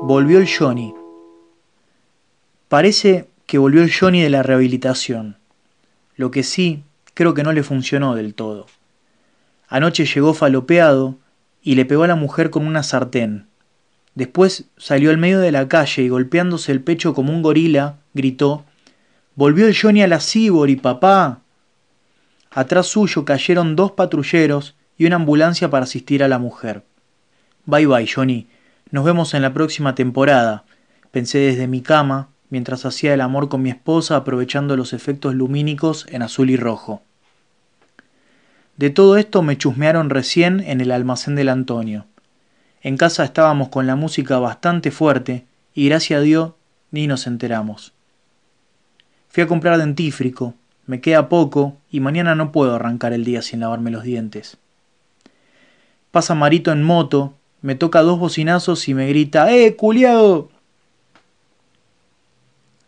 Volvió 0.00 0.38
el 0.38 0.48
Johnny. 0.48 0.94
Parece 2.68 3.28
que 3.46 3.58
volvió 3.58 3.82
el 3.82 3.92
Johnny 3.92 4.22
de 4.22 4.30
la 4.30 4.44
rehabilitación. 4.44 5.38
Lo 6.14 6.30
que 6.30 6.44
sí, 6.44 6.84
creo 7.14 7.34
que 7.34 7.42
no 7.42 7.52
le 7.52 7.64
funcionó 7.64 8.14
del 8.14 8.34
todo. 8.34 8.66
Anoche 9.66 10.06
llegó 10.06 10.34
falopeado 10.34 11.16
y 11.64 11.74
le 11.74 11.84
pegó 11.84 12.04
a 12.04 12.06
la 12.06 12.14
mujer 12.14 12.50
con 12.50 12.64
una 12.64 12.84
sartén. 12.84 13.48
Después 14.14 14.66
salió 14.76 15.10
al 15.10 15.18
medio 15.18 15.40
de 15.40 15.50
la 15.50 15.66
calle 15.66 16.04
y 16.04 16.08
golpeándose 16.08 16.70
el 16.70 16.80
pecho 16.80 17.12
como 17.12 17.32
un 17.32 17.42
gorila, 17.42 17.96
gritó 18.14 18.64
Volvió 19.34 19.66
el 19.66 19.76
Johnny 19.76 20.02
a 20.02 20.06
la 20.06 20.20
y 20.34 20.76
papá. 20.76 21.40
Atrás 22.52 22.86
suyo 22.86 23.24
cayeron 23.24 23.74
dos 23.74 23.92
patrulleros 23.92 24.76
y 24.96 25.06
una 25.06 25.16
ambulancia 25.16 25.68
para 25.70 25.84
asistir 25.84 26.22
a 26.22 26.28
la 26.28 26.38
mujer. 26.38 26.84
Bye 27.66 27.86
bye, 27.86 28.08
Johnny. 28.12 28.46
Nos 28.90 29.04
vemos 29.04 29.34
en 29.34 29.42
la 29.42 29.52
próxima 29.52 29.94
temporada, 29.94 30.64
pensé 31.10 31.38
desde 31.38 31.66
mi 31.66 31.82
cama 31.82 32.28
mientras 32.48 32.86
hacía 32.86 33.12
el 33.12 33.20
amor 33.20 33.48
con 33.48 33.60
mi 33.60 33.68
esposa 33.68 34.16
aprovechando 34.16 34.76
los 34.76 34.94
efectos 34.94 35.34
lumínicos 35.34 36.06
en 36.08 36.22
azul 36.22 36.48
y 36.48 36.56
rojo. 36.56 37.02
De 38.78 38.90
todo 38.90 39.16
esto 39.18 39.42
me 39.42 39.58
chusmearon 39.58 40.08
recién 40.08 40.60
en 40.60 40.80
el 40.80 40.92
almacén 40.92 41.34
del 41.34 41.50
Antonio. 41.50 42.06
En 42.80 42.96
casa 42.96 43.24
estábamos 43.24 43.68
con 43.68 43.86
la 43.86 43.96
música 43.96 44.38
bastante 44.38 44.90
fuerte 44.90 45.44
y 45.74 45.88
gracias 45.88 46.20
a 46.20 46.22
Dios 46.22 46.52
ni 46.90 47.06
nos 47.06 47.26
enteramos. 47.26 47.92
Fui 49.28 49.42
a 49.42 49.48
comprar 49.48 49.78
dentífrico, 49.78 50.54
me 50.86 51.02
queda 51.02 51.28
poco 51.28 51.76
y 51.90 52.00
mañana 52.00 52.34
no 52.34 52.52
puedo 52.52 52.74
arrancar 52.74 53.12
el 53.12 53.24
día 53.24 53.42
sin 53.42 53.60
lavarme 53.60 53.90
los 53.90 54.04
dientes. 54.04 54.56
Pasa 56.10 56.34
Marito 56.34 56.72
en 56.72 56.82
moto, 56.82 57.34
me 57.60 57.74
toca 57.74 58.02
dos 58.02 58.18
bocinazos 58.18 58.88
y 58.88 58.94
me 58.94 59.08
grita 59.08 59.52
¡Eh, 59.52 59.76
culiado! 59.76 60.50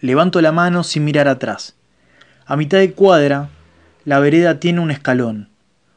Levanto 0.00 0.40
la 0.40 0.52
mano 0.52 0.82
sin 0.82 1.04
mirar 1.04 1.28
atrás. 1.28 1.76
A 2.44 2.56
mitad 2.56 2.78
de 2.78 2.92
cuadra, 2.92 3.50
la 4.04 4.18
vereda 4.18 4.58
tiene 4.58 4.80
un 4.80 4.90
escalón, 4.90 5.48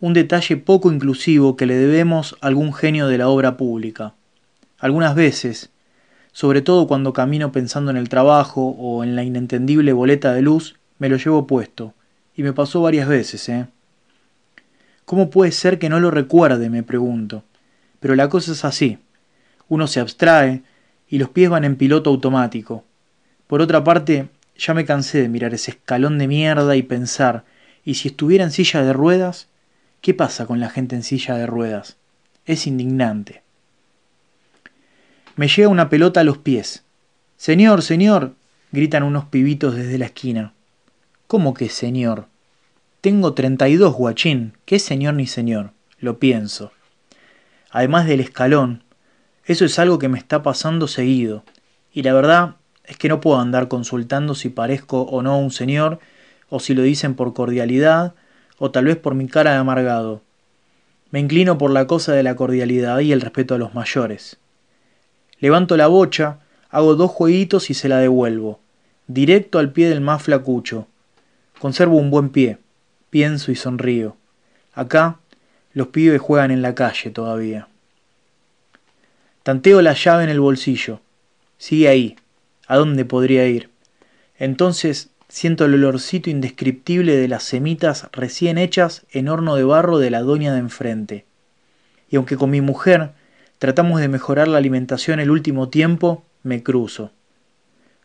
un 0.00 0.12
detalle 0.12 0.56
poco 0.58 0.92
inclusivo 0.92 1.56
que 1.56 1.66
le 1.66 1.74
debemos 1.76 2.36
a 2.40 2.48
algún 2.48 2.74
genio 2.74 3.08
de 3.08 3.18
la 3.18 3.28
obra 3.28 3.56
pública. 3.56 4.14
Algunas 4.78 5.14
veces, 5.14 5.70
sobre 6.32 6.60
todo 6.60 6.86
cuando 6.86 7.14
camino 7.14 7.52
pensando 7.52 7.90
en 7.90 7.96
el 7.96 8.10
trabajo 8.10 8.76
o 8.78 9.02
en 9.02 9.16
la 9.16 9.24
inentendible 9.24 9.94
boleta 9.94 10.34
de 10.34 10.42
luz, 10.42 10.76
me 10.98 11.08
lo 11.08 11.16
llevo 11.16 11.46
puesto, 11.46 11.94
y 12.36 12.42
me 12.42 12.52
pasó 12.52 12.82
varias 12.82 13.08
veces, 13.08 13.48
¿eh? 13.48 13.66
¿Cómo 15.06 15.30
puede 15.30 15.52
ser 15.52 15.78
que 15.78 15.88
no 15.88 16.00
lo 16.00 16.10
recuerde? 16.10 16.68
me 16.68 16.82
pregunto. 16.82 17.42
Pero 18.06 18.14
la 18.14 18.28
cosa 18.28 18.52
es 18.52 18.64
así. 18.64 18.98
Uno 19.68 19.88
se 19.88 19.98
abstrae 19.98 20.62
y 21.08 21.18
los 21.18 21.30
pies 21.30 21.50
van 21.50 21.64
en 21.64 21.74
piloto 21.74 22.08
automático. 22.08 22.84
Por 23.48 23.60
otra 23.60 23.82
parte, 23.82 24.28
ya 24.56 24.74
me 24.74 24.84
cansé 24.84 25.22
de 25.22 25.28
mirar 25.28 25.52
ese 25.54 25.72
escalón 25.72 26.16
de 26.16 26.28
mierda 26.28 26.76
y 26.76 26.84
pensar, 26.84 27.44
¿y 27.84 27.94
si 27.94 28.06
estuviera 28.06 28.44
en 28.44 28.52
silla 28.52 28.84
de 28.84 28.92
ruedas? 28.92 29.48
¿Qué 30.02 30.14
pasa 30.14 30.46
con 30.46 30.60
la 30.60 30.70
gente 30.70 30.94
en 30.94 31.02
silla 31.02 31.34
de 31.34 31.46
ruedas? 31.46 31.96
Es 32.44 32.68
indignante. 32.68 33.42
Me 35.34 35.48
llega 35.48 35.68
una 35.68 35.88
pelota 35.88 36.20
a 36.20 36.24
los 36.24 36.38
pies. 36.38 36.84
Señor, 37.36 37.82
señor, 37.82 38.34
gritan 38.70 39.02
unos 39.02 39.24
pibitos 39.24 39.74
desde 39.74 39.98
la 39.98 40.06
esquina. 40.06 40.52
¿Cómo 41.26 41.54
que 41.54 41.68
señor? 41.68 42.28
Tengo 43.00 43.34
treinta 43.34 43.68
y 43.68 43.74
dos, 43.74 43.96
guachín. 43.96 44.52
¿Qué 44.64 44.78
señor 44.78 45.14
ni 45.14 45.26
señor? 45.26 45.72
Lo 45.98 46.20
pienso 46.20 46.70
además 47.76 48.06
del 48.06 48.20
escalón. 48.20 48.82
Eso 49.44 49.66
es 49.66 49.78
algo 49.78 49.98
que 49.98 50.08
me 50.08 50.16
está 50.16 50.42
pasando 50.42 50.88
seguido. 50.88 51.44
Y 51.92 52.04
la 52.04 52.14
verdad 52.14 52.56
es 52.84 52.96
que 52.96 53.10
no 53.10 53.20
puedo 53.20 53.38
andar 53.38 53.68
consultando 53.68 54.34
si 54.34 54.48
parezco 54.48 55.02
o 55.02 55.20
no 55.20 55.38
un 55.38 55.50
señor, 55.50 56.00
o 56.48 56.58
si 56.58 56.72
lo 56.72 56.80
dicen 56.80 57.14
por 57.14 57.34
cordialidad, 57.34 58.14
o 58.56 58.70
tal 58.70 58.86
vez 58.86 58.96
por 58.96 59.14
mi 59.14 59.28
cara 59.28 59.50
de 59.52 59.58
amargado. 59.58 60.22
Me 61.10 61.20
inclino 61.20 61.58
por 61.58 61.70
la 61.70 61.86
cosa 61.86 62.14
de 62.14 62.22
la 62.22 62.34
cordialidad 62.34 63.00
y 63.00 63.12
el 63.12 63.20
respeto 63.20 63.54
a 63.54 63.58
los 63.58 63.74
mayores. 63.74 64.38
Levanto 65.38 65.76
la 65.76 65.88
bocha, 65.88 66.38
hago 66.70 66.94
dos 66.94 67.10
jueguitos 67.10 67.68
y 67.68 67.74
se 67.74 67.90
la 67.90 67.98
devuelvo, 67.98 68.58
directo 69.06 69.58
al 69.58 69.70
pie 69.70 69.90
del 69.90 70.00
más 70.00 70.22
flacucho. 70.22 70.86
Conservo 71.58 71.98
un 71.98 72.10
buen 72.10 72.30
pie, 72.30 72.56
pienso 73.10 73.52
y 73.52 73.54
sonrío. 73.54 74.16
Acá 74.72 75.18
los 75.76 75.88
pibes 75.88 76.22
juegan 76.22 76.50
en 76.50 76.62
la 76.62 76.74
calle 76.74 77.10
todavía. 77.10 77.68
Tanteo 79.42 79.82
la 79.82 79.92
llave 79.92 80.24
en 80.24 80.30
el 80.30 80.40
bolsillo. 80.40 81.02
Sigue 81.58 81.88
ahí. 81.88 82.16
¿A 82.66 82.76
dónde 82.76 83.04
podría 83.04 83.46
ir? 83.46 83.68
Entonces 84.38 85.10
siento 85.28 85.66
el 85.66 85.74
olorcito 85.74 86.30
indescriptible 86.30 87.14
de 87.14 87.28
las 87.28 87.42
semitas 87.42 88.08
recién 88.12 88.56
hechas 88.56 89.04
en 89.10 89.28
horno 89.28 89.54
de 89.54 89.64
barro 89.64 89.98
de 89.98 90.08
la 90.08 90.22
doña 90.22 90.54
de 90.54 90.60
enfrente. 90.60 91.26
Y 92.08 92.16
aunque 92.16 92.38
con 92.38 92.48
mi 92.48 92.62
mujer 92.62 93.10
tratamos 93.58 94.00
de 94.00 94.08
mejorar 94.08 94.48
la 94.48 94.56
alimentación 94.56 95.20
el 95.20 95.30
último 95.30 95.68
tiempo, 95.68 96.24
me 96.42 96.62
cruzo. 96.62 97.10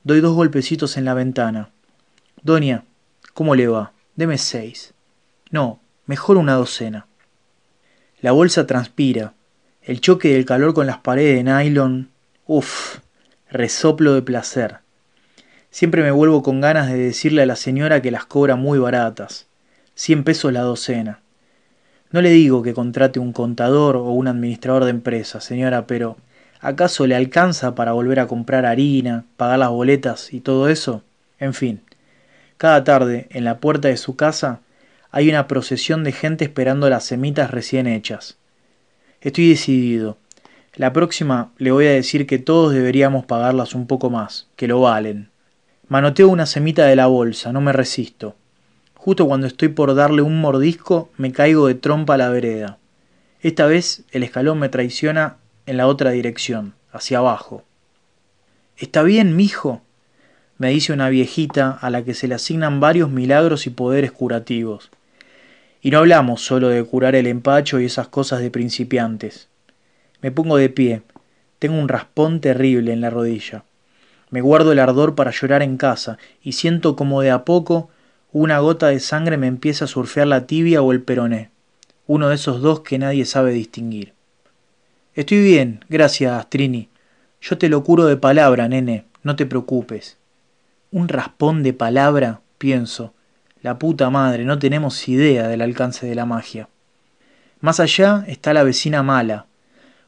Doy 0.03 0.19
dos 0.19 0.35
golpecitos 0.35 0.97
en 0.97 1.05
la 1.05 1.13
ventana. 1.13 1.69
Doña, 2.43 2.83
¿cómo 3.33 3.55
le 3.55 3.69
va? 3.69 3.93
Deme 4.17 4.37
seis. 4.37 4.93
No, 5.51 5.79
mejor 6.05 6.35
una 6.35 6.55
docena. 6.55 7.07
La 8.21 8.33
bolsa 8.33 8.67
transpira. 8.67 9.33
El 9.81 9.99
choque 9.99 10.33
del 10.33 10.45
calor 10.45 10.75
con 10.75 10.85
las 10.85 10.99
paredes 10.99 11.43
de 11.43 11.43
nylon. 11.43 12.11
Uf, 12.45 12.99
resoplo 13.49 14.13
de 14.13 14.21
placer. 14.21 14.77
Siempre 15.71 16.03
me 16.03 16.11
vuelvo 16.11 16.43
con 16.43 16.61
ganas 16.61 16.91
de 16.91 16.99
decirle 16.99 17.41
a 17.41 17.47
la 17.47 17.55
señora 17.55 17.99
que 18.03 18.11
las 18.11 18.25
cobra 18.25 18.55
muy 18.55 18.77
baratas. 18.77 19.47
Cien 19.95 20.23
pesos 20.23 20.53
la 20.53 20.61
docena. 20.61 21.21
No 22.11 22.21
le 22.21 22.29
digo 22.29 22.61
que 22.61 22.75
contrate 22.75 23.17
un 23.17 23.33
contador 23.33 23.95
o 23.95 24.11
un 24.11 24.27
administrador 24.27 24.83
de 24.83 24.91
empresa, 24.91 25.41
señora, 25.41 25.87
pero 25.87 26.15
¿acaso 26.59 27.07
le 27.07 27.15
alcanza 27.15 27.73
para 27.73 27.93
volver 27.93 28.19
a 28.19 28.27
comprar 28.27 28.67
harina, 28.67 29.25
pagar 29.35 29.57
las 29.57 29.69
boletas 29.69 30.31
y 30.31 30.41
todo 30.41 30.69
eso? 30.69 31.01
En 31.39 31.55
fin, 31.55 31.81
cada 32.57 32.83
tarde, 32.83 33.25
en 33.31 33.45
la 33.45 33.57
puerta 33.57 33.87
de 33.87 33.97
su 33.97 34.15
casa, 34.15 34.59
hay 35.11 35.29
una 35.29 35.47
procesión 35.47 36.03
de 36.03 36.13
gente 36.13 36.45
esperando 36.45 36.89
las 36.89 37.03
semitas 37.05 37.51
recién 37.51 37.85
hechas. 37.85 38.37
Estoy 39.19 39.49
decidido. 39.49 40.17
La 40.75 40.93
próxima 40.93 41.51
le 41.57 41.71
voy 41.71 41.85
a 41.87 41.91
decir 41.91 42.25
que 42.25 42.39
todos 42.39 42.73
deberíamos 42.73 43.25
pagarlas 43.25 43.75
un 43.75 43.87
poco 43.87 44.09
más, 44.09 44.47
que 44.55 44.67
lo 44.67 44.79
valen. 44.79 45.29
Manoteo 45.89 46.29
una 46.29 46.45
semita 46.45 46.85
de 46.85 46.95
la 46.95 47.07
bolsa, 47.07 47.51
no 47.51 47.59
me 47.59 47.73
resisto. 47.73 48.35
Justo 48.95 49.27
cuando 49.27 49.47
estoy 49.47 49.67
por 49.67 49.93
darle 49.95 50.21
un 50.21 50.39
mordisco, 50.39 51.09
me 51.17 51.33
caigo 51.33 51.67
de 51.67 51.75
trompa 51.75 52.13
a 52.13 52.17
la 52.17 52.29
vereda. 52.29 52.77
Esta 53.41 53.65
vez 53.65 54.03
el 54.11 54.23
escalón 54.23 54.59
me 54.59 54.69
traiciona 54.69 55.37
en 55.65 55.75
la 55.75 55.87
otra 55.87 56.11
dirección, 56.11 56.73
hacia 56.91 57.17
abajo. 57.17 57.63
¿Está 58.77 59.03
bien, 59.03 59.35
mijo? 59.35 59.81
me 60.57 60.69
dice 60.69 60.93
una 60.93 61.09
viejita 61.09 61.71
a 61.71 61.89
la 61.89 62.03
que 62.03 62.13
se 62.13 62.27
le 62.27 62.35
asignan 62.35 62.79
varios 62.79 63.09
milagros 63.09 63.65
y 63.65 63.71
poderes 63.71 64.11
curativos. 64.11 64.91
Y 65.81 65.91
no 65.91 65.97
hablamos 65.97 66.41
solo 66.41 66.69
de 66.69 66.83
curar 66.83 67.15
el 67.15 67.27
empacho 67.27 67.79
y 67.79 67.85
esas 67.85 68.07
cosas 68.07 68.41
de 68.41 68.51
principiantes. 68.51 69.49
Me 70.21 70.31
pongo 70.31 70.57
de 70.57 70.69
pie. 70.69 71.01
Tengo 71.59 71.79
un 71.79 71.87
raspón 71.87 72.39
terrible 72.39 72.93
en 72.93 73.01
la 73.01 73.09
rodilla. 73.09 73.63
Me 74.29 74.41
guardo 74.41 74.71
el 74.71 74.79
ardor 74.79 75.15
para 75.15 75.31
llorar 75.31 75.63
en 75.63 75.77
casa 75.77 76.17
y 76.41 76.53
siento 76.53 76.95
como 76.95 77.21
de 77.21 77.31
a 77.31 77.43
poco 77.43 77.89
una 78.31 78.59
gota 78.59 78.87
de 78.87 78.99
sangre 78.99 79.35
me 79.37 79.47
empieza 79.47 79.85
a 79.85 79.89
surfear 79.89 80.27
la 80.27 80.47
tibia 80.47 80.81
o 80.81 80.91
el 80.93 81.01
peroné. 81.01 81.49
Uno 82.07 82.29
de 82.29 82.35
esos 82.35 82.61
dos 82.61 82.79
que 82.79 82.97
nadie 82.97 83.25
sabe 83.25 83.51
distinguir. 83.51 84.13
Estoy 85.15 85.43
bien, 85.43 85.83
gracias, 85.89 86.49
Trini. 86.49 86.87
Yo 87.41 87.57
te 87.57 87.67
lo 87.67 87.83
curo 87.83 88.05
de 88.05 88.15
palabra, 88.15 88.69
nene, 88.69 89.05
no 89.23 89.35
te 89.35 89.45
preocupes. 89.45 90.17
Un 90.91 91.09
raspón 91.09 91.63
de 91.63 91.73
palabra, 91.73 92.39
pienso, 92.57 93.13
la 93.61 93.77
puta 93.77 94.09
madre, 94.09 94.43
no 94.43 94.57
tenemos 94.59 95.07
idea 95.07 95.47
del 95.47 95.61
alcance 95.61 96.05
de 96.05 96.15
la 96.15 96.25
magia. 96.25 96.67
Más 97.59 97.79
allá 97.79 98.23
está 98.27 98.53
la 98.53 98.63
vecina 98.63 99.03
mala, 99.03 99.45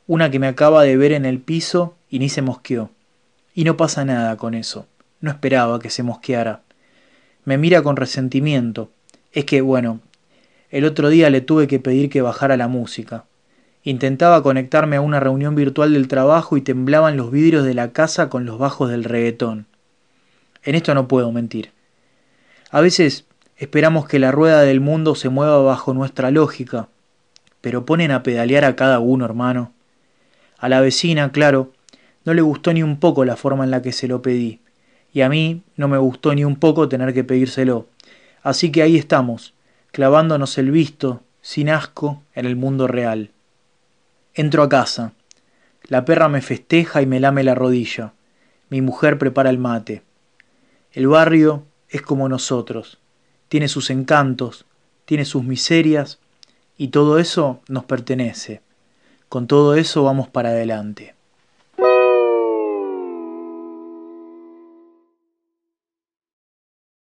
una 0.07 0.31
que 0.31 0.39
me 0.39 0.47
acaba 0.47 0.83
de 0.83 0.97
ver 0.97 1.11
en 1.11 1.25
el 1.25 1.39
piso 1.39 1.95
y 2.09 2.19
ni 2.19 2.29
se 2.29 2.41
mosqueó. 2.41 2.89
Y 3.53 3.63
no 3.63 3.77
pasa 3.77 4.05
nada 4.05 4.35
con 4.37 4.55
eso. 4.55 4.87
No 5.21 5.29
esperaba 5.29 5.79
que 5.79 5.89
se 5.89 6.03
mosqueara. 6.03 6.61
Me 7.45 7.57
mira 7.57 7.83
con 7.83 7.95
resentimiento. 7.95 8.89
Es 9.31 9.45
que, 9.45 9.61
bueno, 9.61 9.99
el 10.71 10.85
otro 10.85 11.09
día 11.09 11.29
le 11.29 11.41
tuve 11.41 11.67
que 11.67 11.79
pedir 11.79 12.09
que 12.09 12.21
bajara 12.21 12.57
la 12.57 12.67
música. 12.67 13.25
Intentaba 13.83 14.41
conectarme 14.41 14.95
a 14.95 15.01
una 15.01 15.19
reunión 15.19 15.55
virtual 15.55 15.93
del 15.93 16.07
trabajo 16.07 16.57
y 16.57 16.61
temblaban 16.61 17.17
los 17.17 17.31
vidrios 17.31 17.63
de 17.63 17.73
la 17.73 17.91
casa 17.91 18.29
con 18.29 18.45
los 18.45 18.57
bajos 18.57 18.89
del 18.89 19.03
reggaetón. 19.03 19.67
En 20.63 20.75
esto 20.75 20.93
no 20.95 21.07
puedo 21.07 21.31
mentir. 21.31 21.71
A 22.71 22.81
veces 22.81 23.25
Esperamos 23.57 24.07
que 24.07 24.19
la 24.19 24.31
rueda 24.31 24.61
del 24.61 24.81
mundo 24.81 25.15
se 25.15 25.29
mueva 25.29 25.61
bajo 25.61 25.93
nuestra 25.93 26.31
lógica, 26.31 26.89
pero 27.61 27.85
ponen 27.85 28.11
a 28.11 28.23
pedalear 28.23 28.65
a 28.65 28.75
cada 28.75 28.99
uno, 28.99 29.25
hermano. 29.25 29.71
A 30.57 30.69
la 30.69 30.81
vecina, 30.81 31.31
claro, 31.31 31.71
No 32.25 32.33
le 32.33 32.41
gustó 32.41 32.71
ni 32.71 32.83
un 32.83 32.99
poco 33.01 33.25
la 33.25 33.35
forma 33.35 33.65
en 33.65 33.71
la 33.71 33.81
que 33.81 33.91
se 33.91 34.07
lo 34.07 34.21
pedí, 34.21 34.61
y 35.11 35.21
a 35.21 35.29
mí 35.29 35.61
no 35.75 35.89
me 35.89 35.97
gustó 35.97 36.33
ni 36.33 36.45
un 36.45 36.55
poco 36.55 36.87
tener 36.87 37.13
que 37.13 37.25
pedírselo. 37.25 37.87
Así 38.41 38.71
que 38.71 38.81
ahí 38.81 38.95
estamos, 38.97 39.53
clavándonos 39.91 40.57
el 40.57 40.71
visto, 40.71 41.21
sin 41.41 41.69
asco, 41.69 42.23
en 42.33 42.45
el 42.45 42.55
mundo 42.55 42.87
real. 42.87 43.31
Entro 44.33 44.63
a 44.63 44.69
casa. 44.69 45.11
La 45.83 46.05
perra 46.05 46.29
me 46.29 46.41
festeja 46.41 47.01
y 47.01 47.05
me 47.05 47.19
lame 47.19 47.43
la 47.43 47.55
rodilla. 47.55 48.13
Mi 48.69 48.81
mujer 48.81 49.17
prepara 49.17 49.49
el 49.49 49.57
mate. 49.57 50.01
El 50.93 51.07
barrio 51.07 51.65
es 51.89 52.01
como 52.01 52.29
nosotros. 52.29 52.99
Tiene 53.53 53.67
sus 53.67 53.91
encantos, 53.91 54.65
tiene 55.05 55.25
sus 55.25 55.43
miserias 55.43 56.17
y 56.75 56.87
todo 56.87 57.19
eso 57.19 57.59
nos 57.67 57.85
pertenece. 57.85 58.63
Con 59.29 59.45
todo 59.45 59.75
eso 59.75 60.03
vamos 60.03 60.27
para 60.27 60.49
adelante. 60.49 61.13